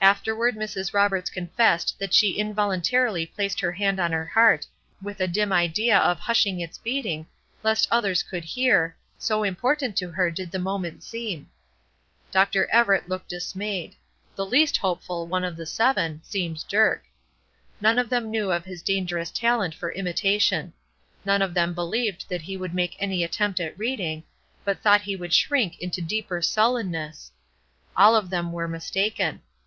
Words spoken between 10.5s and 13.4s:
the moment seem. Dr. Everett looked